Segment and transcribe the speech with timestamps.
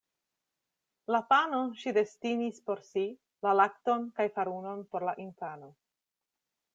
[1.15, 3.03] La panon ŝi destinis por si,
[3.49, 5.71] la lakton kaj farunon por la infano.